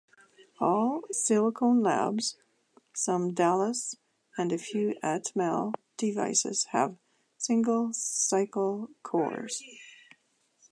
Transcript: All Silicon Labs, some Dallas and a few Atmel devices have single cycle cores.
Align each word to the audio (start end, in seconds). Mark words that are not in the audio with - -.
All 0.59 1.03
Silicon 1.11 1.83
Labs, 1.83 2.35
some 2.91 3.35
Dallas 3.35 3.97
and 4.35 4.51
a 4.51 4.57
few 4.57 4.95
Atmel 5.03 5.75
devices 5.95 6.63
have 6.71 6.97
single 7.37 7.93
cycle 7.93 8.89
cores. 9.03 9.61